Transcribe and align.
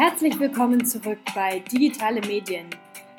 Herzlich 0.00 0.38
willkommen 0.38 0.86
zurück 0.86 1.18
bei 1.34 1.58
Digitale 1.58 2.20
Medien, 2.20 2.66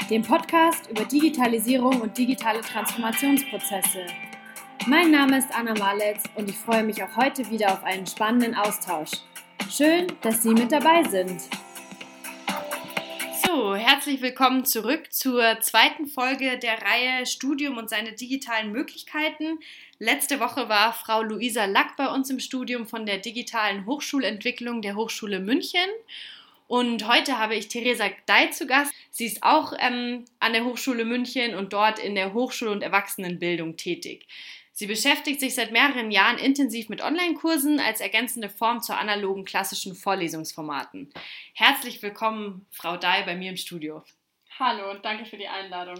dem 0.10 0.22
Podcast 0.22 0.90
über 0.90 1.04
Digitalisierung 1.04 2.00
und 2.00 2.18
digitale 2.18 2.62
Transformationsprozesse. 2.62 4.06
Mein 4.88 5.12
Name 5.12 5.40
ist 5.40 5.50
Anna 5.54 5.74
Maletz 5.74 6.24
und 6.36 6.50
ich 6.50 6.56
freue 6.56 6.84
mich 6.84 7.04
auch 7.04 7.18
heute 7.18 7.50
wieder 7.50 7.74
auf 7.74 7.84
einen 7.84 8.08
spannenden 8.08 8.56
Austausch. 8.56 9.12
Schön, 9.70 10.08
dass 10.22 10.42
Sie 10.42 10.52
mit 10.52 10.72
dabei 10.72 11.04
sind. 11.04 11.42
So, 13.46 13.76
herzlich 13.76 14.22
willkommen 14.22 14.64
zurück 14.64 15.12
zur 15.12 15.60
zweiten 15.60 16.08
Folge 16.08 16.60
der 16.60 16.82
Reihe 16.82 17.26
Studium 17.26 17.78
und 17.78 17.90
seine 17.90 18.14
digitalen 18.14 18.72
Möglichkeiten. 18.72 19.60
Letzte 19.98 20.40
Woche 20.40 20.70
war 20.70 20.94
Frau 20.94 21.24
Luisa 21.24 21.66
Lack 21.66 21.98
bei 21.98 22.08
uns 22.08 22.30
im 22.30 22.40
Studium 22.40 22.88
von 22.88 23.06
der 23.06 23.18
digitalen 23.18 23.86
Hochschulentwicklung 23.86 24.82
der 24.82 24.96
Hochschule 24.96 25.42
München. 25.42 25.90
Und 26.70 27.08
heute 27.08 27.40
habe 27.40 27.56
ich 27.56 27.68
Theresa 27.68 28.12
Dei 28.28 28.46
zu 28.46 28.68
Gast. 28.68 28.94
Sie 29.10 29.26
ist 29.26 29.42
auch 29.42 29.74
ähm, 29.80 30.26
an 30.40 30.54
der 30.54 30.66
Hochschule 30.66 31.04
München 31.04 31.56
und 31.56 31.74
dort 31.74 31.98
in 31.98 32.14
der 32.14 32.32
Hochschul- 32.36 32.68
und 32.68 32.84
Erwachsenenbildung 32.84 33.76
tätig. 33.76 34.28
Sie 34.72 34.86
beschäftigt 34.86 35.40
sich 35.40 35.56
seit 35.56 35.72
mehreren 35.72 36.12
Jahren 36.12 36.38
intensiv 36.38 36.88
mit 36.88 37.02
Online-Kursen 37.02 37.80
als 37.80 38.02
ergänzende 38.02 38.50
Form 38.50 38.84
zu 38.84 38.96
analogen 38.96 39.46
klassischen 39.46 39.96
Vorlesungsformaten. 39.96 41.12
Herzlich 41.56 42.04
willkommen, 42.04 42.68
Frau 42.70 42.98
Dai, 42.98 43.24
bei 43.24 43.36
mir 43.36 43.50
im 43.50 43.58
Studio. 43.58 44.04
Hallo 44.60 44.92
und 44.92 45.04
danke 45.04 45.26
für 45.26 45.38
die 45.38 45.48
Einladung. 45.48 46.00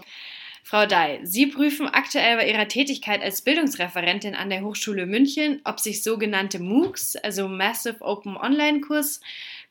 Frau 0.62 0.86
Dai, 0.86 1.20
Sie 1.24 1.46
prüfen 1.46 1.88
aktuell 1.88 2.36
bei 2.36 2.48
Ihrer 2.48 2.68
Tätigkeit 2.68 3.22
als 3.22 3.42
Bildungsreferentin 3.42 4.34
an 4.34 4.50
der 4.50 4.62
Hochschule 4.62 5.06
München, 5.06 5.60
ob 5.64 5.80
sich 5.80 6.02
sogenannte 6.04 6.60
MOOCs, 6.60 7.16
also 7.16 7.48
Massive 7.48 8.00
Open 8.02 8.36
Online 8.36 8.80
Kurs, 8.80 9.20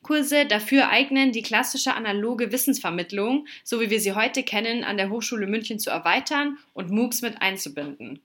Kurse 0.02 0.46
dafür 0.46 0.88
eignen, 0.88 1.32
die 1.32 1.42
klassische 1.42 1.94
analoge 1.94 2.52
Wissensvermittlung, 2.52 3.46
so 3.64 3.80
wie 3.80 3.90
wir 3.90 4.00
sie 4.00 4.14
heute 4.14 4.42
kennen, 4.42 4.82
an 4.82 4.96
der 4.96 5.10
Hochschule 5.10 5.46
München 5.46 5.78
zu 5.78 5.90
erweitern 5.90 6.58
und 6.72 6.90
MOOCs 6.90 7.22
mit 7.22 7.42
einzubinden. 7.42 8.20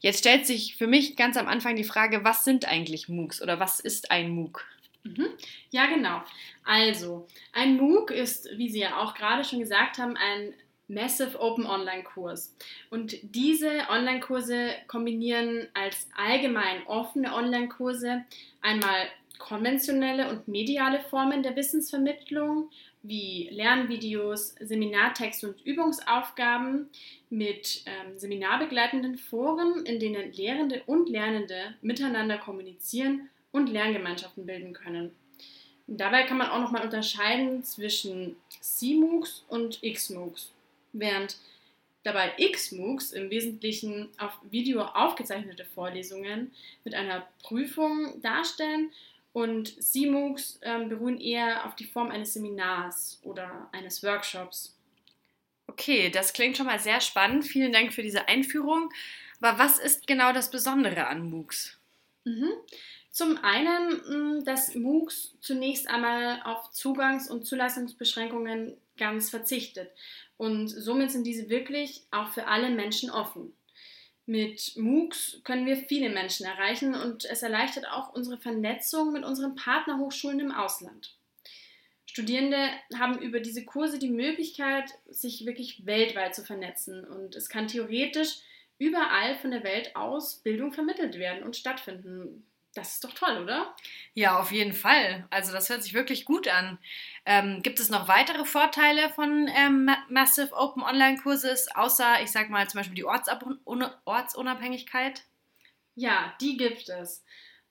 Jetzt 0.00 0.20
stellt 0.20 0.46
sich 0.46 0.76
für 0.76 0.86
mich 0.86 1.16
ganz 1.16 1.36
am 1.36 1.48
Anfang 1.48 1.74
die 1.76 1.84
Frage, 1.84 2.22
was 2.22 2.44
sind 2.44 2.66
eigentlich 2.66 3.08
MOOCs 3.08 3.42
oder 3.42 3.58
was 3.58 3.80
ist 3.80 4.10
ein 4.10 4.30
MOOC? 4.30 4.64
Mhm. 5.02 5.26
Ja, 5.70 5.86
genau. 5.86 6.22
Also, 6.64 7.26
ein 7.52 7.76
MOOC 7.76 8.10
ist, 8.10 8.48
wie 8.56 8.68
Sie 8.68 8.80
ja 8.80 8.98
auch 8.98 9.14
gerade 9.14 9.44
schon 9.44 9.58
gesagt 9.58 9.98
haben, 9.98 10.16
ein 10.16 10.54
Massive 10.88 11.38
Open 11.38 11.66
Online 11.66 12.02
Kurs. 12.02 12.56
Und 12.90 13.16
diese 13.22 13.88
Online-Kurse 13.90 14.70
kombinieren 14.86 15.68
als 15.74 16.08
allgemein 16.16 16.86
offene 16.86 17.34
Online-Kurse 17.34 18.24
einmal 18.62 19.08
konventionelle 19.38 20.28
und 20.30 20.48
mediale 20.48 21.00
Formen 21.00 21.42
der 21.42 21.56
Wissensvermittlung 21.56 22.70
wie 23.02 23.48
Lernvideos, 23.50 24.54
Seminartexte 24.60 25.48
und 25.48 25.64
Übungsaufgaben 25.64 26.88
mit 27.30 27.82
ähm, 27.86 28.18
seminarbegleitenden 28.18 29.18
Foren, 29.18 29.86
in 29.86 30.00
denen 30.00 30.32
Lehrende 30.32 30.82
und 30.86 31.08
Lernende 31.08 31.74
miteinander 31.80 32.38
kommunizieren 32.38 33.28
und 33.52 33.68
Lerngemeinschaften 33.68 34.46
bilden 34.46 34.72
können. 34.72 35.14
Dabei 35.86 36.24
kann 36.24 36.36
man 36.36 36.50
auch 36.50 36.60
nochmal 36.60 36.84
unterscheiden 36.84 37.62
zwischen 37.64 38.36
CMOOCs 38.60 39.44
und 39.48 39.80
XMOOCs 39.82 40.52
während 40.92 41.38
dabei 42.02 42.32
X-MOOCs 42.38 43.12
im 43.12 43.30
Wesentlichen 43.30 44.08
auf 44.18 44.32
Video 44.50 44.82
aufgezeichnete 44.82 45.64
Vorlesungen 45.64 46.52
mit 46.84 46.94
einer 46.94 47.26
Prüfung 47.42 48.20
darstellen 48.22 48.90
und 49.38 49.80
C-MOOCs 49.80 50.58
ähm, 50.62 50.88
beruhen 50.88 51.20
eher 51.20 51.64
auf 51.64 51.76
die 51.76 51.84
Form 51.84 52.10
eines 52.10 52.34
Seminars 52.34 53.20
oder 53.22 53.68
eines 53.70 54.02
Workshops. 54.02 54.76
Okay, 55.68 56.10
das 56.10 56.32
klingt 56.32 56.56
schon 56.56 56.66
mal 56.66 56.80
sehr 56.80 57.00
spannend. 57.00 57.46
Vielen 57.46 57.72
Dank 57.72 57.92
für 57.92 58.02
diese 58.02 58.26
Einführung. 58.26 58.90
Aber 59.40 59.60
was 59.60 59.78
ist 59.78 60.08
genau 60.08 60.32
das 60.32 60.50
Besondere 60.50 61.06
an 61.06 61.30
MOOCs? 61.30 61.78
Mhm. 62.24 62.50
Zum 63.12 63.38
einen, 63.44 64.44
dass 64.44 64.74
MOOCs 64.74 65.36
zunächst 65.40 65.88
einmal 65.88 66.42
auf 66.42 66.72
Zugangs- 66.72 67.30
und 67.30 67.46
Zulassungsbeschränkungen 67.46 68.76
ganz 68.96 69.30
verzichtet. 69.30 69.92
Und 70.36 70.66
somit 70.66 71.12
sind 71.12 71.24
diese 71.24 71.48
wirklich 71.48 72.02
auch 72.10 72.30
für 72.32 72.48
alle 72.48 72.70
Menschen 72.70 73.08
offen. 73.08 73.52
Mit 74.28 74.76
MOOCs 74.76 75.40
können 75.42 75.64
wir 75.64 75.78
viele 75.78 76.10
Menschen 76.10 76.44
erreichen 76.44 76.94
und 76.94 77.24
es 77.24 77.42
erleichtert 77.42 77.88
auch 77.90 78.12
unsere 78.12 78.36
Vernetzung 78.36 79.10
mit 79.10 79.24
unseren 79.24 79.54
Partnerhochschulen 79.54 80.40
im 80.40 80.52
Ausland. 80.52 81.16
Studierende 82.04 82.58
haben 82.98 83.18
über 83.20 83.40
diese 83.40 83.64
Kurse 83.64 83.98
die 83.98 84.10
Möglichkeit, 84.10 84.90
sich 85.08 85.46
wirklich 85.46 85.86
weltweit 85.86 86.34
zu 86.34 86.44
vernetzen 86.44 87.06
und 87.06 87.36
es 87.36 87.48
kann 87.48 87.68
theoretisch 87.68 88.40
überall 88.76 89.34
von 89.36 89.50
der 89.50 89.64
Welt 89.64 89.96
aus 89.96 90.42
Bildung 90.42 90.74
vermittelt 90.74 91.18
werden 91.18 91.42
und 91.42 91.56
stattfinden. 91.56 92.46
Das 92.78 92.94
ist 92.94 93.04
doch 93.04 93.12
toll, 93.12 93.42
oder? 93.42 93.74
Ja, 94.14 94.38
auf 94.38 94.52
jeden 94.52 94.72
Fall. 94.72 95.26
Also 95.30 95.52
das 95.52 95.68
hört 95.68 95.82
sich 95.82 95.94
wirklich 95.94 96.24
gut 96.24 96.46
an. 96.46 96.78
Ähm, 97.26 97.60
gibt 97.62 97.80
es 97.80 97.90
noch 97.90 98.06
weitere 98.06 98.44
Vorteile 98.44 99.10
von 99.10 99.50
ähm, 99.52 99.90
Massive 100.08 100.52
Open 100.52 100.84
Online 100.84 101.18
Kurses, 101.18 101.66
außer, 101.74 102.22
ich 102.22 102.30
sag 102.30 102.50
mal, 102.50 102.68
zum 102.68 102.78
Beispiel 102.78 102.94
die 102.94 103.04
Ortsab 103.04 103.44
Ortsunabhängigkeit? 104.04 105.24
Ja, 105.96 106.32
die 106.40 106.56
gibt 106.56 106.88
es. 106.88 107.24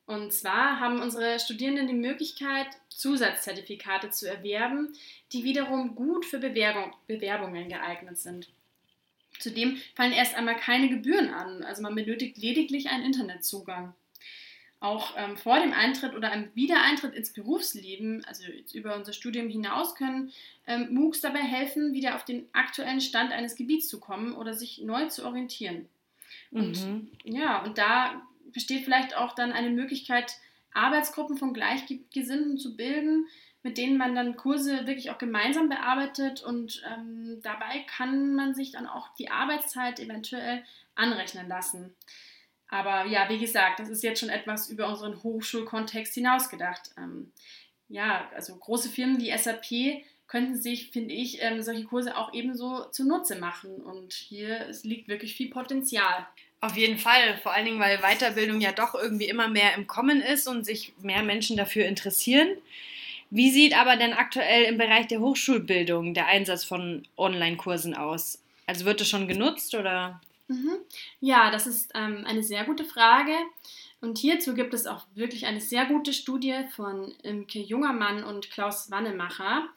Und 0.06 0.34
zwar 0.34 0.82
haben 0.82 1.02
unsere 1.02 1.40
Studierenden 1.40 1.88
die 1.88 1.94
Möglichkeit, 1.94 2.68
Zusatzzertifikate 2.90 4.10
zu 4.10 4.30
erwerben, 4.30 4.94
die 5.32 5.46
wiederum 5.46 5.96
gut 5.96 6.26
für 6.26 6.40
Bewerbung, 6.40 6.94
Bewerbungen 7.08 7.70
geeignet 7.70 8.18
sind. 8.18 8.50
Zudem 9.40 9.78
fallen 9.96 10.12
erst 10.12 10.36
einmal 10.36 10.58
keine 10.58 10.90
Gebühren 10.90 11.34
an, 11.34 11.64
also 11.64 11.82
man 11.82 11.96
benötigt 11.96 12.38
lediglich 12.38 12.90
einen 12.90 13.06
Internetzugang 13.06 13.94
auch 14.80 15.14
ähm, 15.18 15.38
vor 15.38 15.60
dem 15.60 15.74
Eintritt 15.74 16.16
oder 16.16 16.32
einem 16.32 16.54
Wiedereintritt 16.54 17.16
ins 17.16 17.34
Berufsleben, 17.34 18.24
also 18.26 18.44
über 18.74 18.96
unser 18.96 19.14
Studium 19.14 19.50
hinaus, 19.50 19.96
können 19.96 20.32
ähm, 20.68 20.94
MOOCs 20.94 21.22
dabei 21.22 21.40
helfen, 21.40 21.94
wieder 21.94 22.16
auf 22.16 22.26
den 22.26 22.48
aktuellen 22.54 23.02
Stand 23.02 23.32
eines 23.32 23.56
Gebiets 23.56 23.88
zu 23.88 24.00
kommen 24.00 24.34
oder 24.34 24.54
sich 24.54 24.82
neu 24.84 25.08
zu 25.08 25.26
orientieren. 25.26 25.88
Und 26.52 26.86
mhm. 26.86 27.12
ja, 27.24 27.64
und 27.64 27.78
da 27.78 28.22
besteht 28.54 28.84
vielleicht 28.84 29.16
auch 29.18 29.34
dann 29.34 29.52
eine 29.52 29.72
Möglichkeit, 29.72 30.38
Arbeitsgruppen 30.74 31.38
von 31.38 31.54
Gleichgesinnten 31.54 32.58
zu 32.58 32.78
bilden, 32.78 33.28
mit 33.64 33.78
denen 33.78 33.98
man 33.98 34.14
dann 34.14 34.38
Kurse 34.38 34.86
wirklich 34.86 35.10
auch 35.10 35.18
gemeinsam 35.18 35.70
bearbeitet 35.70 36.44
und 36.44 36.84
ähm, 36.88 37.40
dabei 37.42 37.84
kann 37.88 38.36
man 38.36 38.54
sich 38.54 38.72
dann 38.72 38.86
auch 38.86 39.10
die 39.16 39.32
Arbeitszeit 39.32 40.00
eventuell 40.00 40.64
anrechnen 40.96 41.48
lassen. 41.48 41.96
Aber 42.70 43.06
ja, 43.06 43.30
wie 43.30 43.40
gesagt, 43.40 43.80
das 43.80 43.90
ist 43.90 44.04
jetzt 44.04 44.20
schon 44.20 44.30
etwas 44.30 44.70
über 44.70 44.88
unseren 44.90 45.24
Hochschulkontext 45.24 46.14
hinausgedacht. 46.14 46.92
Ähm, 46.98 47.32
ja, 47.88 48.30
also 48.36 48.56
große 48.56 48.90
Firmen 48.90 49.20
wie 49.22 49.36
SAP 49.38 50.04
könnten 50.28 50.56
sich, 50.56 50.92
finde 50.92 51.14
ich, 51.14 51.42
ähm, 51.42 51.62
solche 51.62 51.86
Kurse 51.86 52.18
auch 52.18 52.34
ebenso 52.34 52.86
zunutze 52.92 53.38
machen. 53.38 53.76
Und 53.76 54.14
hier 54.14 54.68
liegt 54.84 55.08
wirklich 55.08 55.36
viel 55.36 55.50
Potenzial. 55.50 56.28
Auf 56.60 56.76
jeden 56.76 56.98
Fall, 56.98 57.38
vor 57.44 57.54
allen 57.54 57.66
Dingen, 57.66 57.80
weil 57.80 58.00
Weiterbildung 58.00 58.60
ja 58.60 58.74
doch 58.74 58.96
irgendwie 58.96 59.30
immer 59.30 59.48
mehr 59.48 59.76
im 59.76 59.88
Kommen 59.88 60.22
ist 60.22 60.48
und 60.48 60.66
sich 60.66 60.94
mehr 61.02 61.24
Menschen 61.24 61.56
dafür 61.56 61.86
interessieren. 61.86 62.50
Wie 63.30 63.52
sieht 63.52 63.78
aber 63.78 63.96
denn 63.96 64.14
aktuell 64.14 64.64
im 64.64 64.78
Bereich 64.78 65.08
der 65.08 65.20
Hochschulbildung 65.20 66.14
der 66.14 66.28
Einsatz 66.28 66.64
von 66.64 67.04
Online-Kursen 67.18 67.94
aus? 67.94 68.42
Also 68.66 68.86
wird 68.86 69.02
es 69.02 69.10
schon 69.10 69.28
genutzt 69.28 69.76
oder? 69.76 70.20
Mhm. 70.48 70.78
Ja, 71.20 71.52
das 71.52 71.68
ist 71.68 71.92
ähm, 71.94 72.24
eine 72.26 72.44
sehr 72.44 72.64
gute 72.64 72.86
Frage. 72.86 73.34
Und 74.00 74.20
hierzu 74.20 74.54
gibt 74.54 74.76
es 74.76 74.86
auch 74.86 75.08
wirklich 75.16 75.48
eine 75.48 75.60
sehr 75.60 75.86
gute 75.86 76.14
Studie 76.14 76.56
von 76.76 77.16
Imke 77.24 77.60
Jungermann 77.60 78.24
und 78.24 78.52
Klaus 78.52 78.92
Wannemacher, 78.92 79.68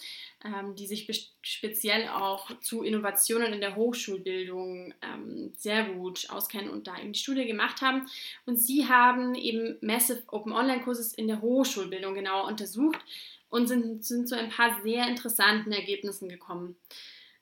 ähm, 0.44 0.76
die 0.76 0.86
sich 0.86 1.32
speziell 1.40 2.06
auch 2.08 2.50
zu 2.60 2.82
Innovationen 2.82 3.54
in 3.54 3.60
der 3.60 3.76
Hochschulbildung 3.76 4.92
ähm, 5.00 5.52
sehr 5.56 5.84
gut 5.84 6.28
auskennen 6.28 6.68
und 6.68 6.86
da 6.86 6.98
eben 6.98 7.14
die 7.14 7.18
Studie 7.18 7.46
gemacht 7.46 7.80
haben. 7.80 8.06
Und 8.44 8.56
sie 8.56 8.86
haben 8.86 9.34
eben 9.34 9.78
Massive 9.80 10.22
Open 10.26 10.52
Online 10.52 10.82
Kurses 10.82 11.14
in 11.14 11.26
der 11.26 11.40
Hochschulbildung 11.40 12.14
genauer 12.14 12.46
untersucht 12.46 13.00
und 13.48 13.68
sind, 13.68 14.04
sind 14.04 14.28
zu 14.28 14.36
ein 14.36 14.50
paar 14.50 14.82
sehr 14.82 15.08
interessanten 15.08 15.72
Ergebnissen 15.72 16.28
gekommen. 16.28 16.76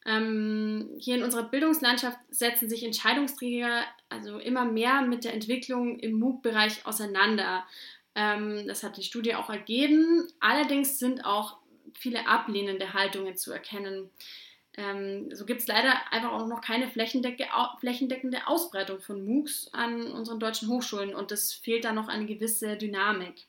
Ähm, 0.06 0.90
hier 0.98 1.16
in 1.16 1.22
unserer 1.22 1.44
Bildungslandschaft 1.44 2.18
setzen 2.30 2.68
sich 2.68 2.84
Entscheidungsträger 2.84 3.82
also 4.08 4.38
immer 4.38 4.64
mehr 4.64 5.02
mit 5.02 5.24
der 5.24 5.34
Entwicklung 5.34 5.98
im 5.98 6.18
MOOC-Bereich 6.18 6.86
auseinander. 6.86 7.66
Ähm, 8.14 8.66
das 8.66 8.82
hat 8.82 8.96
die 8.96 9.02
Studie 9.02 9.34
auch 9.34 9.50
ergeben. 9.50 10.26
Allerdings 10.40 10.98
sind 10.98 11.24
auch 11.24 11.58
viele 11.94 12.26
ablehnende 12.26 12.94
Haltungen 12.94 13.36
zu 13.36 13.52
erkennen. 13.52 14.10
Ähm, 14.76 15.34
so 15.34 15.44
gibt 15.44 15.60
es 15.60 15.66
leider 15.66 15.92
einfach 16.12 16.32
auch 16.32 16.46
noch 16.46 16.60
keine 16.60 16.88
flächendeckende 16.88 18.46
Ausbreitung 18.46 19.00
von 19.00 19.24
MOOCs 19.24 19.70
an 19.72 20.12
unseren 20.12 20.38
deutschen 20.38 20.68
Hochschulen 20.68 21.14
und 21.14 21.32
es 21.32 21.52
fehlt 21.52 21.84
da 21.84 21.92
noch 21.92 22.08
eine 22.08 22.26
gewisse 22.26 22.76
Dynamik. 22.76 23.46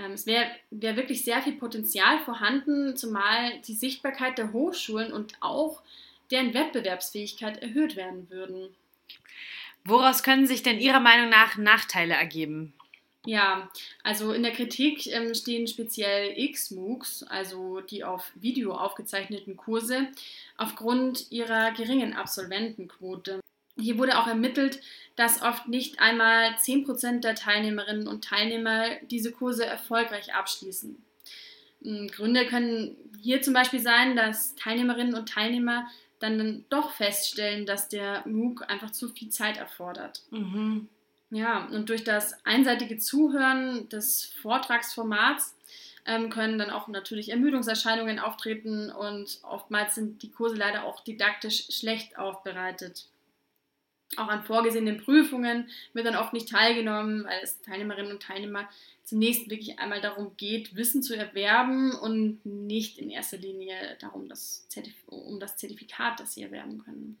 Ähm, 0.00 0.12
es 0.12 0.26
wäre 0.26 0.46
wär 0.70 0.96
wirklich 0.96 1.24
sehr 1.24 1.42
viel 1.42 1.54
Potenzial 1.54 2.18
vorhanden, 2.20 2.96
zumal 2.96 3.60
die 3.66 3.74
Sichtbarkeit 3.74 4.38
der 4.38 4.52
Hochschulen 4.52 5.12
und 5.12 5.34
auch 5.40 5.82
deren 6.30 6.54
Wettbewerbsfähigkeit 6.54 7.62
erhöht 7.62 7.96
werden 7.96 8.30
würden. 8.30 8.68
Woraus 9.84 10.22
können 10.22 10.46
sich 10.46 10.62
denn 10.62 10.78
Ihrer 10.78 11.00
Meinung 11.00 11.30
nach 11.30 11.56
Nachteile 11.56 12.14
ergeben? 12.14 12.72
Ja, 13.26 13.70
also 14.02 14.32
in 14.32 14.42
der 14.42 14.52
Kritik 14.52 15.06
ähm, 15.08 15.34
stehen 15.34 15.66
speziell 15.66 16.38
X-MOOCs, 16.38 17.24
also 17.24 17.80
die 17.80 18.02
auf 18.02 18.32
Video 18.34 18.74
aufgezeichneten 18.74 19.58
Kurse, 19.58 20.08
aufgrund 20.56 21.30
ihrer 21.30 21.72
geringen 21.72 22.14
Absolventenquote. 22.14 23.40
Hier 23.78 23.98
wurde 23.98 24.18
auch 24.18 24.26
ermittelt, 24.26 24.80
dass 25.16 25.42
oft 25.42 25.68
nicht 25.68 26.00
einmal 26.00 26.54
10% 26.56 27.20
der 27.20 27.34
Teilnehmerinnen 27.34 28.08
und 28.08 28.24
Teilnehmer 28.24 28.96
diese 29.10 29.32
Kurse 29.32 29.66
erfolgreich 29.66 30.34
abschließen. 30.34 31.02
Hm, 31.82 32.08
Gründe 32.08 32.46
können 32.46 32.96
hier 33.22 33.42
zum 33.42 33.54
Beispiel 33.54 33.80
sein, 33.80 34.16
dass 34.16 34.54
Teilnehmerinnen 34.54 35.14
und 35.14 35.28
Teilnehmer 35.28 35.86
dann 36.18 36.64
doch 36.68 36.92
feststellen, 36.92 37.66
dass 37.66 37.88
der 37.88 38.26
MOOC 38.26 38.68
einfach 38.68 38.90
zu 38.90 39.08
viel 39.08 39.30
Zeit 39.30 39.56
erfordert. 39.56 40.22
Mhm. 40.30 40.88
Ja, 41.30 41.66
und 41.66 41.88
durch 41.88 42.04
das 42.04 42.44
einseitige 42.44 42.98
Zuhören 42.98 43.88
des 43.88 44.26
Vortragsformats 44.42 45.56
ähm, 46.04 46.28
können 46.28 46.58
dann 46.58 46.70
auch 46.70 46.88
natürlich 46.88 47.30
Ermüdungserscheinungen 47.30 48.18
auftreten 48.18 48.90
und 48.90 49.38
oftmals 49.42 49.94
sind 49.94 50.22
die 50.22 50.30
Kurse 50.30 50.56
leider 50.56 50.84
auch 50.84 51.00
didaktisch 51.04 51.68
schlecht 51.70 52.18
aufbereitet. 52.18 53.06
Auch 54.16 54.28
an 54.28 54.42
vorgesehenen 54.42 54.98
Prüfungen 54.98 55.68
wird 55.92 56.06
dann 56.06 56.16
oft 56.16 56.32
nicht 56.32 56.48
teilgenommen, 56.48 57.24
weil 57.24 57.40
es 57.42 57.62
Teilnehmerinnen 57.62 58.12
und 58.12 58.22
Teilnehmer 58.22 58.68
zunächst 59.04 59.50
wirklich 59.50 59.78
einmal 59.78 60.00
darum 60.00 60.36
geht, 60.36 60.74
Wissen 60.74 61.02
zu 61.02 61.16
erwerben 61.16 61.92
und 61.94 62.44
nicht 62.44 62.98
in 62.98 63.10
erster 63.10 63.38
Linie 63.38 63.96
darum, 64.00 64.28
das 64.28 64.66
um 65.06 65.38
das 65.38 65.56
Zertifikat, 65.56 66.18
das 66.18 66.34
sie 66.34 66.42
erwerben 66.42 66.82
können. 66.84 67.18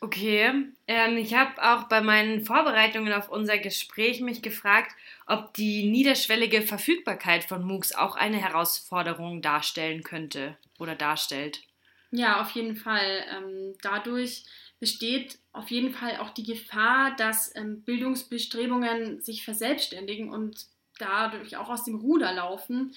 Okay, 0.00 0.52
ähm, 0.86 1.16
ich 1.16 1.34
habe 1.34 1.60
auch 1.60 1.88
bei 1.88 2.00
meinen 2.00 2.44
Vorbereitungen 2.44 3.12
auf 3.12 3.30
unser 3.30 3.58
Gespräch 3.58 4.20
mich 4.20 4.42
gefragt, 4.42 4.92
ob 5.26 5.52
die 5.54 5.90
niederschwellige 5.90 6.62
Verfügbarkeit 6.62 7.42
von 7.42 7.64
MOOCs 7.64 7.92
auch 7.92 8.14
eine 8.14 8.36
Herausforderung 8.36 9.42
darstellen 9.42 10.04
könnte 10.04 10.56
oder 10.78 10.94
darstellt. 10.94 11.62
Ja, 12.10 12.40
auf 12.40 12.50
jeden 12.52 12.76
Fall. 12.76 13.24
Ähm, 13.30 13.74
dadurch 13.82 14.44
besteht 14.80 15.38
auf 15.52 15.70
jeden 15.70 15.92
Fall 15.92 16.18
auch 16.18 16.30
die 16.30 16.44
Gefahr, 16.44 17.14
dass 17.16 17.54
ähm, 17.54 17.82
Bildungsbestrebungen 17.82 19.20
sich 19.20 19.44
verselbstständigen 19.44 20.30
und 20.30 20.66
dadurch 20.98 21.56
auch 21.56 21.68
aus 21.68 21.84
dem 21.84 21.96
Ruder 21.96 22.32
laufen. 22.32 22.94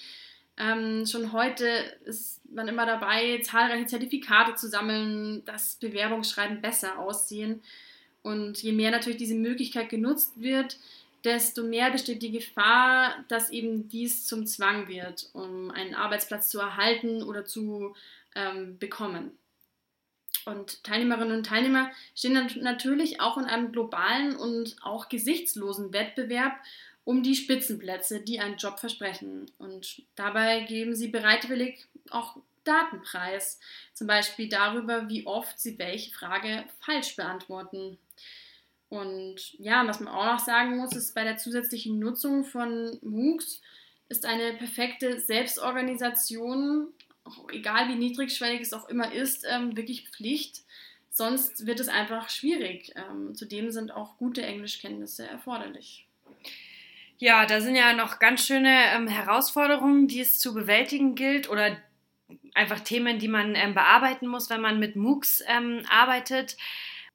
Ähm, 0.56 1.06
schon 1.06 1.32
heute 1.32 1.66
ist 2.04 2.40
man 2.52 2.68
immer 2.68 2.86
dabei, 2.86 3.40
zahlreiche 3.42 3.86
Zertifikate 3.86 4.54
zu 4.54 4.68
sammeln, 4.68 5.44
dass 5.44 5.76
Bewerbungsschreiben 5.76 6.60
besser 6.60 6.98
aussehen. 6.98 7.62
Und 8.22 8.62
je 8.62 8.72
mehr 8.72 8.90
natürlich 8.90 9.18
diese 9.18 9.34
Möglichkeit 9.34 9.88
genutzt 9.88 10.40
wird, 10.40 10.78
desto 11.24 11.64
mehr 11.64 11.90
besteht 11.90 12.22
die 12.22 12.32
Gefahr, 12.32 13.24
dass 13.28 13.50
eben 13.50 13.88
dies 13.88 14.26
zum 14.26 14.46
Zwang 14.46 14.88
wird, 14.88 15.30
um 15.32 15.70
einen 15.70 15.94
Arbeitsplatz 15.94 16.48
zu 16.48 16.60
erhalten 16.60 17.22
oder 17.22 17.44
zu 17.44 17.94
ähm, 18.34 18.78
bekommen. 18.78 19.32
Und 20.44 20.82
Teilnehmerinnen 20.82 21.38
und 21.38 21.46
Teilnehmer 21.46 21.90
stehen 22.14 22.34
dann 22.34 22.50
natürlich 22.60 23.20
auch 23.20 23.38
in 23.38 23.44
einem 23.44 23.72
globalen 23.72 24.34
und 24.34 24.76
auch 24.82 25.08
gesichtslosen 25.08 25.92
Wettbewerb 25.92 26.54
um 27.04 27.22
die 27.22 27.34
Spitzenplätze, 27.34 28.20
die 28.20 28.40
einen 28.40 28.56
Job 28.56 28.78
versprechen. 28.78 29.50
Und 29.58 30.02
dabei 30.14 30.60
geben 30.60 30.94
sie 30.94 31.08
bereitwillig 31.08 31.86
auch 32.10 32.36
Datenpreis, 32.64 33.58
zum 33.92 34.06
Beispiel 34.06 34.48
darüber, 34.48 35.08
wie 35.08 35.26
oft 35.26 35.58
sie 35.58 35.78
welche 35.78 36.12
Frage 36.12 36.64
falsch 36.80 37.16
beantworten. 37.16 37.98
Und 38.88 39.54
ja, 39.58 39.86
was 39.86 40.00
man 40.00 40.14
auch 40.14 40.26
noch 40.26 40.38
sagen 40.38 40.76
muss, 40.76 40.94
ist 40.94 41.14
bei 41.14 41.24
der 41.24 41.38
zusätzlichen 41.38 41.98
Nutzung 41.98 42.44
von 42.44 42.98
MOOCs 43.02 43.60
ist 44.08 44.26
eine 44.26 44.52
perfekte 44.52 45.18
Selbstorganisation, 45.18 46.88
egal 47.52 47.88
wie 47.88 47.94
niedrigschwellig 47.94 48.60
es 48.60 48.72
auch 48.72 48.88
immer 48.88 49.12
ist, 49.12 49.46
ähm, 49.48 49.76
wirklich 49.76 50.08
Pflicht. 50.08 50.62
Sonst 51.10 51.66
wird 51.66 51.78
es 51.80 51.88
einfach 51.88 52.30
schwierig. 52.30 52.92
Ähm, 52.96 53.34
zudem 53.34 53.70
sind 53.70 53.92
auch 53.92 54.16
gute 54.16 54.42
Englischkenntnisse 54.42 55.26
erforderlich. 55.26 56.06
Ja, 57.18 57.46
da 57.46 57.60
sind 57.60 57.76
ja 57.76 57.92
noch 57.92 58.18
ganz 58.18 58.46
schöne 58.46 58.92
ähm, 58.94 59.06
Herausforderungen, 59.06 60.08
die 60.08 60.20
es 60.20 60.38
zu 60.38 60.54
bewältigen 60.54 61.14
gilt 61.14 61.48
oder 61.48 61.76
einfach 62.54 62.80
Themen, 62.80 63.18
die 63.18 63.28
man 63.28 63.54
ähm, 63.54 63.74
bearbeiten 63.74 64.26
muss, 64.26 64.50
wenn 64.50 64.60
man 64.60 64.78
mit 64.78 64.96
MOOCs 64.96 65.42
ähm, 65.46 65.84
arbeitet. 65.88 66.56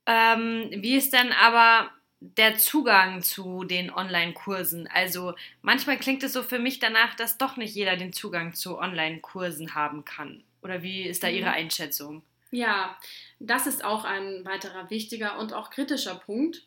Ähm, 0.05 0.69
wie 0.71 0.95
ist 0.95 1.11
denn 1.11 1.33
aber 1.33 1.89
der 2.19 2.57
Zugang 2.57 3.21
zu 3.21 3.63
den 3.63 3.91
Online-Kursen? 3.91 4.87
Also 4.87 5.33
manchmal 5.61 5.97
klingt 5.97 6.23
es 6.23 6.33
so 6.33 6.43
für 6.43 6.59
mich 6.59 6.79
danach, 6.79 7.15
dass 7.15 7.37
doch 7.37 7.57
nicht 7.57 7.75
jeder 7.75 7.95
den 7.97 8.13
Zugang 8.13 8.53
zu 8.53 8.77
Online-Kursen 8.77 9.75
haben 9.75 10.05
kann. 10.05 10.43
Oder 10.61 10.81
wie 10.83 11.03
ist 11.03 11.23
da 11.23 11.27
Ihre 11.27 11.49
mhm. 11.49 11.55
Einschätzung? 11.55 12.23
Ja, 12.51 12.97
das 13.39 13.67
ist 13.67 13.83
auch 13.83 14.05
ein 14.05 14.45
weiterer 14.45 14.89
wichtiger 14.89 15.37
und 15.37 15.53
auch 15.53 15.69
kritischer 15.69 16.15
Punkt. 16.15 16.63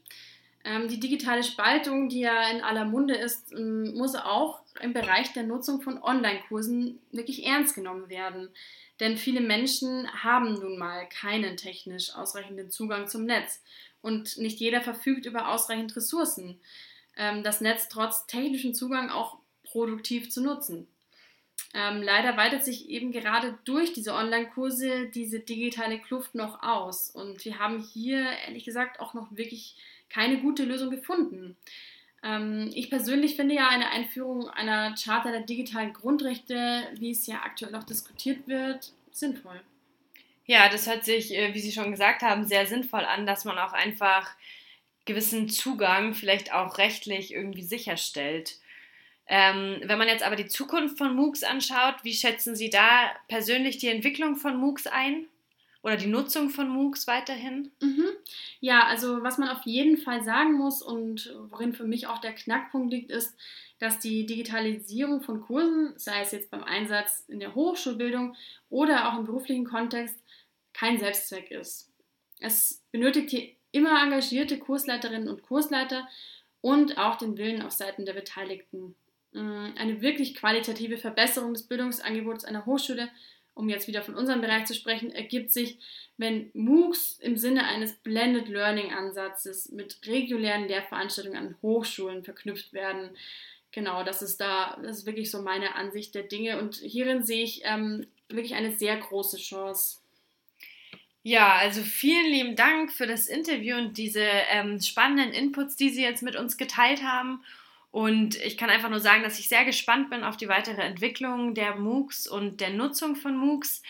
Ähm, 0.65 0.89
die 0.89 1.01
digitale 1.01 1.43
Spaltung, 1.43 2.09
die 2.09 2.21
ja 2.21 2.51
in 2.51 2.61
aller 2.61 2.85
Munde 2.85 3.15
ist, 3.15 3.53
ähm, 3.53 3.95
muss 3.95 4.15
auch 4.15 4.61
im 4.81 4.93
Bereich 4.93 5.33
der 5.33 5.45
Nutzung 5.45 5.81
von 5.81 6.03
Online-Kursen 6.03 7.01
wirklich 7.13 7.47
ernst 7.47 7.75
genommen 7.75 8.09
werden. 8.11 8.51
Denn 9.01 9.17
viele 9.17 9.41
Menschen 9.41 10.07
haben 10.23 10.55
nun 10.55 10.79
mal 10.79 11.09
keinen 11.09 11.57
technisch 11.57 12.15
ausreichenden 12.15 12.71
Zugang 12.71 13.09
zum 13.09 13.25
Netz 13.25 13.63
und 14.03 14.37
nicht 14.37 14.61
jeder 14.61 14.83
verfügt 14.83 15.25
über 15.25 15.49
ausreichend 15.49 15.97
Ressourcen, 15.97 16.61
ähm, 17.17 17.43
das 17.43 17.63
Netz 17.63 17.89
trotz 17.89 18.27
technischem 18.27 18.75
Zugang 18.75 19.09
auch 19.09 19.39
produktiv 19.65 20.31
zu 20.31 20.43
nutzen. 20.43 20.87
Ähm, 21.73 22.03
leider 22.03 22.37
weitet 22.37 22.65
sich 22.65 22.89
eben 22.89 23.13
gerade 23.13 23.57
durch 23.65 23.93
diese 23.93 24.15
Online-Kurse 24.15 25.07
diese 25.07 25.39
digitale 25.39 26.01
Kluft 26.01 26.35
noch 26.35 26.63
aus. 26.63 27.11
Und 27.11 27.45
wir 27.45 27.59
haben 27.59 27.81
hier 27.93 28.27
ehrlich 28.47 28.65
gesagt 28.65 28.99
auch 28.99 29.15
noch 29.15 29.29
wirklich 29.37 29.77
keine 30.09 30.39
gute 30.39 30.65
Lösung 30.65 30.91
gefunden. 30.91 31.57
Ähm, 32.25 32.71
ich 32.75 32.91
persönlich 32.91 33.37
finde 33.37 33.55
ja 33.55 33.69
eine 33.69 33.91
Einführung 33.91 34.49
einer 34.49 34.95
Charta 34.95 35.31
der 35.31 35.43
digitalen 35.43 35.93
Grundrechte, 35.93 36.89
wie 36.95 37.13
es 37.13 37.27
ja 37.27 37.43
aktuell 37.45 37.75
auch 37.77 37.85
diskutiert 37.85 38.49
wird, 38.49 38.93
sinnvoll. 39.13 39.61
Ja, 40.47 40.69
das 40.69 40.89
hört 40.89 41.05
sich, 41.05 41.33
äh, 41.33 41.55
wie 41.55 41.61
Sie 41.61 41.71
schon 41.71 41.93
gesagt 41.93 42.23
haben, 42.23 42.45
sehr 42.45 42.67
sinnvoll 42.67 43.05
an, 43.05 43.27
dass 43.27 43.45
man 43.45 43.59
auch 43.59 43.73
einfach 43.73 44.29
gewissen 45.05 45.49
Zugang 45.49 46.15
vielleicht 46.15 46.53
auch 46.53 46.79
rechtlich 46.79 47.33
irgendwie 47.33 47.63
sicherstellt. 47.63 48.59
Ähm, 49.33 49.81
wenn 49.85 49.97
man 49.97 50.09
jetzt 50.09 50.25
aber 50.25 50.37
die 50.37 50.49
Zukunft 50.49 50.99
von 50.99 51.15
MOOCs 51.15 51.45
anschaut, 51.45 51.95
wie 52.03 52.13
schätzen 52.13 52.57
Sie 52.57 52.69
da 52.69 53.11
persönlich 53.29 53.79
die 53.79 53.89
Entwicklung 53.89 54.37
von 54.37 54.57
MOOCs 54.57 54.87
ein? 54.89 55.27
oder 55.83 55.97
die 55.97 56.09
Nutzung 56.09 56.51
von 56.51 56.69
MOOCs 56.69 57.07
weiterhin? 57.07 57.71
Mhm. 57.81 58.09
Ja, 58.61 58.87
also 58.87 59.23
was 59.23 59.39
man 59.39 59.49
auf 59.49 59.65
jeden 59.65 59.97
Fall 59.97 60.23
sagen 60.23 60.55
muss 60.55 60.83
und 60.83 61.35
worin 61.51 61.73
für 61.73 61.85
mich 61.85 62.07
auch 62.07 62.19
der 62.19 62.35
Knackpunkt 62.35 62.93
liegt, 62.93 63.11
ist, 63.11 63.35
dass 63.79 63.99
die 63.99 64.27
Digitalisierung 64.27 65.23
von 65.23 65.41
Kursen, 65.41 65.95
sei 65.97 66.21
es 66.21 66.33
jetzt 66.33 66.51
beim 66.51 66.63
Einsatz 66.63 67.25
in 67.29 67.41
der 67.41 67.55
Hochschulbildung 67.55 68.37
oder 68.69 69.09
auch 69.09 69.19
im 69.19 69.25
beruflichen 69.25 69.65
Kontext, 69.65 70.23
kein 70.75 70.99
Selbstzweck 70.99 71.51
ist. 71.51 71.91
Es 72.41 72.83
benötigt 72.93 73.31
hier 73.31 73.49
immer 73.73 74.03
engagierte 74.03 74.59
Kursleiterinnen 74.59 75.29
und 75.29 75.43
Kursleiter 75.43 76.07
und 76.61 76.99
auch 76.99 77.17
den 77.17 77.39
Willen 77.39 77.63
auf 77.63 77.73
Seiten 77.73 78.05
der 78.05 78.13
Beteiligten. 78.13 78.95
Mm, 79.33 79.73
eine 79.77 80.01
wirklich 80.01 80.35
qualitative 80.35 80.99
Verbesserung 80.99 81.55
des 81.55 81.65
Bildungsangebots 81.65 82.45
einer 82.45 82.67
Hochschule 82.67 83.09
um 83.61 83.69
jetzt 83.69 83.89
wieder 83.89 84.03
von 84.03 84.15
unserem 84.15 84.41
Bereich 84.41 84.65
zu 84.65 84.75
sprechen, 84.75 85.13
ergibt 85.13 85.53
sich, 85.53 85.79
wenn 86.17 86.51
MOOCs 86.55 87.19
im 87.21 87.37
Sinne 87.37 87.67
eines 87.67 87.95
Blended 87.95 88.49
Learning 88.49 88.93
Ansatzes 88.93 89.71
mit 89.71 89.99
regulären 90.07 90.67
Lehrveranstaltungen 90.67 91.39
an 91.39 91.57
Hochschulen 91.63 92.25
verknüpft 92.25 92.73
werden. 92.73 93.11
Genau, 93.73 94.03
das 94.03 94.23
ist 94.23 94.41
da, 94.41 94.79
das 94.83 94.99
ist 94.99 95.07
wirklich 95.07 95.31
so 95.31 95.43
meine 95.43 95.75
Ansicht 95.75 96.15
der 96.15 96.25
Dinge 96.25 96.59
und 96.59 96.77
hierin 96.77 97.23
sehe 97.23 97.45
ich 97.45 97.63
ähm, 97.65 98.07
wirklich 98.29 98.55
eine 98.55 98.73
sehr 98.73 98.97
große 98.97 99.37
Chance. 99.37 99.99
Ja, 101.23 101.57
also 101.57 101.83
vielen 101.83 102.31
lieben 102.31 102.57
Dank 102.57 102.91
für 102.93 103.07
das 103.07 103.27
Interview 103.27 103.77
und 103.77 103.99
diese 103.99 104.25
ähm, 104.25 104.81
spannenden 104.81 105.35
Inputs, 105.35 105.77
die 105.77 105.91
Sie 105.91 106.03
jetzt 106.03 106.23
mit 106.23 106.35
uns 106.35 106.57
geteilt 106.57 107.03
haben. 107.03 107.45
Und 107.91 108.37
ich 108.37 108.57
kann 108.57 108.71
einfach 108.71 108.91
nur 108.91 109.01
sagen, 109.01 109.23
dass 109.23 109.39
ich 109.39 109.49
sehr 109.49 109.65
gespannt 109.65 110.11
bin 110.11 110.23
auf 110.23 110.37
die 110.37 110.49
weitere 110.49 110.83
Entwicklung 110.83 111.55
der 111.55 111.75
MOOCs 111.75 112.29
und 112.29 112.61
der 112.61 112.71
Nutzung 112.71 113.17
von 113.17 113.37
MOOCs 113.37 113.83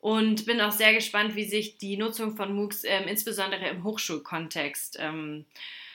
und 0.00 0.46
bin 0.46 0.60
auch 0.60 0.70
sehr 0.70 0.94
gespannt, 0.94 1.34
wie 1.34 1.44
sich 1.44 1.76
die 1.76 1.96
Nutzung 1.96 2.36
von 2.36 2.54
MOOCs 2.54 2.84
ähm, 2.84 3.08
insbesondere 3.08 3.68
im 3.68 3.82
Hochschulkontext 3.82 4.98
ähm, 5.00 5.44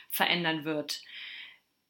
verändern 0.09 0.65
wird. 0.65 1.01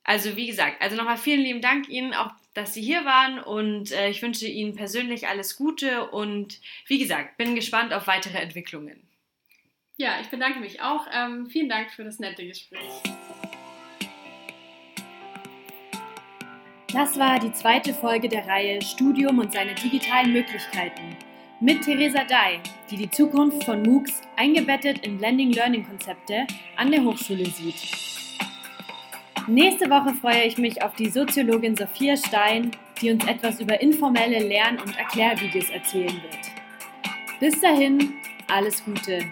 Also 0.03 0.35
wie 0.35 0.47
gesagt, 0.47 0.81
also 0.81 0.95
nochmal 0.95 1.17
vielen 1.17 1.41
lieben 1.41 1.61
Dank 1.61 1.89
Ihnen 1.89 2.13
auch 2.13 2.31
dass 2.53 2.73
Sie 2.73 2.81
hier 2.81 3.03
waren 3.05 3.39
und 3.39 3.91
äh, 3.91 4.09
ich 4.09 4.21
wünsche 4.21 4.47
Ihnen 4.47 4.75
persönlich 4.75 5.27
alles 5.27 5.55
Gute 5.55 6.09
und 6.09 6.59
wie 6.87 6.99
gesagt, 6.99 7.37
bin 7.37 7.55
gespannt 7.55 7.93
auf 7.93 8.07
weitere 8.07 8.37
Entwicklungen. 8.37 9.01
Ja, 9.97 10.19
ich 10.21 10.27
bedanke 10.27 10.59
mich 10.59 10.81
auch. 10.81 11.07
Ähm, 11.11 11.47
vielen 11.47 11.69
Dank 11.69 11.91
für 11.91 12.03
das 12.03 12.19
nette 12.19 12.45
Gespräch. 12.45 12.79
Das 16.93 17.17
war 17.17 17.39
die 17.39 17.51
zweite 17.51 17.91
Folge 17.91 18.29
der 18.29 18.47
Reihe 18.47 18.79
Studium 18.79 19.39
und 19.39 19.51
seine 19.51 19.73
digitalen 19.73 20.31
Möglichkeiten 20.31 21.17
mit 21.59 21.81
Theresa 21.81 22.23
Dai, 22.23 22.59
die 22.91 22.97
die 22.97 23.09
Zukunft 23.09 23.63
von 23.63 23.81
MOOCs 23.81 24.21
eingebettet 24.35 24.99
in 24.99 25.17
Blending 25.17 25.53
Learning 25.53 25.83
Konzepte 25.83 26.45
an 26.75 26.91
der 26.91 27.03
Hochschule 27.03 27.47
sieht. 27.47 27.81
Nächste 29.47 29.89
Woche 29.89 30.13
freue 30.13 30.43
ich 30.43 30.59
mich 30.59 30.83
auf 30.83 30.93
die 30.93 31.09
Soziologin 31.09 31.75
Sophia 31.75 32.15
Stein, 32.15 32.69
die 33.01 33.09
uns 33.09 33.25
etwas 33.25 33.59
über 33.59 33.81
informelle 33.81 34.47
Lern- 34.47 34.79
und 34.79 34.95
Erklärvideos 34.95 35.71
erzählen 35.71 36.21
wird. 36.21 36.51
Bis 37.39 37.59
dahin, 37.59 38.13
alles 38.47 38.85
Gute. 38.85 39.31